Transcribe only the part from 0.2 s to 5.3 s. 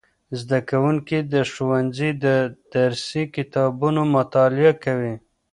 زدهکوونکي د ښوونځي د درسي کتابونو مطالعه کوي.